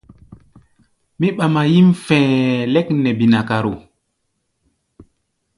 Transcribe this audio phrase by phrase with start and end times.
[1.19, 3.73] Mí ɓama yíʼm fɛ̧ɛ̧ lɛ́k nɛ binakaro.